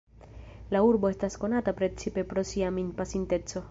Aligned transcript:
La 0.75 0.81
urbo 0.85 1.11
estas 1.15 1.37
konata 1.45 1.77
precipe 1.83 2.27
pro 2.33 2.49
sia 2.55 2.77
min-pasinteco. 2.81 3.59